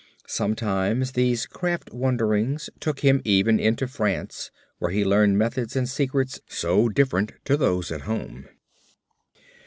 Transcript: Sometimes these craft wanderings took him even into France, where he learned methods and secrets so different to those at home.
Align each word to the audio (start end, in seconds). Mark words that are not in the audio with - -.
Sometimes 0.25 1.11
these 1.11 1.45
craft 1.45 1.93
wanderings 1.93 2.71
took 2.79 3.01
him 3.01 3.21
even 3.23 3.59
into 3.59 3.87
France, 3.87 4.49
where 4.79 4.89
he 4.89 5.05
learned 5.05 5.37
methods 5.37 5.75
and 5.75 5.87
secrets 5.87 6.41
so 6.47 6.89
different 6.89 7.33
to 7.45 7.55
those 7.55 7.91
at 7.91 8.01
home. 8.01 8.47